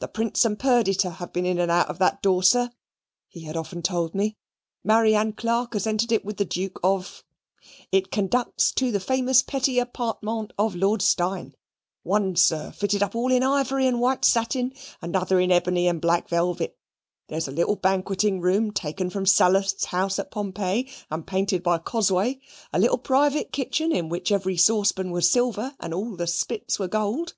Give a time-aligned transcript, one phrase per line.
[0.00, 2.68] "The Prince and Perdita have been in and out of that door, sir,"
[3.30, 4.36] he had often told me;
[4.84, 7.24] "Marianne Clarke has entered it with the Duke of.
[7.90, 11.54] It conducts to the famous petits appartements of Lord Steyne
[12.02, 16.28] one, sir, fitted up all in ivory and white satin, another in ebony and black
[16.28, 16.76] velvet;
[17.28, 21.78] there is a little banqueting room taken from Sallust's house at Pompeii, and painted by
[21.78, 22.38] Cosway
[22.74, 26.86] a little private kitchen, in which every saucepan was silver and all the spits were
[26.86, 27.32] gold.